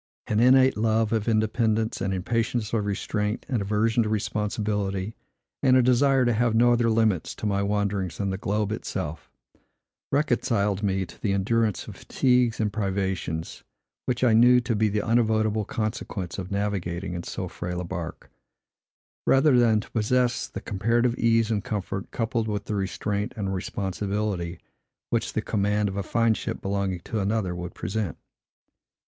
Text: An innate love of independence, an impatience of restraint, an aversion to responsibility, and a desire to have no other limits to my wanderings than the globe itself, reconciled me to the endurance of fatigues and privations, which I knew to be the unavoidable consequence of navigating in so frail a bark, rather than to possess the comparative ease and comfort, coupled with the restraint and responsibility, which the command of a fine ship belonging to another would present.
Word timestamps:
An 0.25 0.39
innate 0.39 0.77
love 0.77 1.13
of 1.13 1.27
independence, 1.27 2.01
an 2.01 2.11
impatience 2.11 2.73
of 2.73 2.87
restraint, 2.87 3.45
an 3.47 3.61
aversion 3.61 4.01
to 4.01 4.09
responsibility, 4.09 5.13
and 5.61 5.77
a 5.77 5.83
desire 5.83 6.25
to 6.25 6.33
have 6.33 6.55
no 6.55 6.73
other 6.73 6.89
limits 6.89 7.35
to 7.35 7.45
my 7.45 7.61
wanderings 7.61 8.17
than 8.17 8.31
the 8.31 8.37
globe 8.39 8.71
itself, 8.71 9.29
reconciled 10.11 10.81
me 10.81 11.05
to 11.05 11.21
the 11.21 11.33
endurance 11.33 11.87
of 11.87 11.95
fatigues 11.97 12.59
and 12.59 12.73
privations, 12.73 13.63
which 14.07 14.23
I 14.23 14.33
knew 14.33 14.59
to 14.61 14.75
be 14.75 14.89
the 14.89 15.03
unavoidable 15.03 15.65
consequence 15.65 16.39
of 16.39 16.49
navigating 16.49 17.13
in 17.13 17.21
so 17.21 17.47
frail 17.47 17.79
a 17.79 17.83
bark, 17.83 18.31
rather 19.27 19.59
than 19.59 19.81
to 19.81 19.91
possess 19.91 20.47
the 20.47 20.61
comparative 20.61 21.13
ease 21.19 21.51
and 21.51 21.63
comfort, 21.63 22.09
coupled 22.09 22.47
with 22.47 22.63
the 22.65 22.73
restraint 22.73 23.33
and 23.37 23.53
responsibility, 23.53 24.57
which 25.11 25.33
the 25.33 25.43
command 25.43 25.87
of 25.87 25.95
a 25.95 26.01
fine 26.01 26.33
ship 26.33 26.59
belonging 26.59 27.01
to 27.01 27.19
another 27.19 27.53
would 27.53 27.75
present. 27.75 28.17